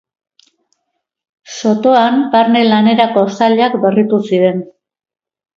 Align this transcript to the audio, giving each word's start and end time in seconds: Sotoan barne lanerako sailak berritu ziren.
Sotoan 1.57 2.17
barne 2.37 2.65
lanerako 2.71 3.27
sailak 3.41 3.79
berritu 3.85 4.23
ziren. 4.31 4.69